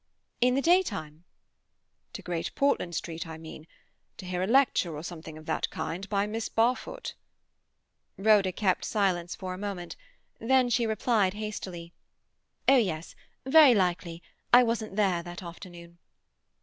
[0.41, 1.25] "In the day time?"
[2.13, 6.25] "To Great Portland Street, I mean—to hear a lecture, or something of that kind, by
[6.25, 7.13] Miss Barfoot."
[8.17, 9.95] Rhoda kept silence for a moment.
[10.39, 11.93] Then she replied hastily—
[12.67, 15.99] "Oh yes—very likely—I wasn't there that afternoon."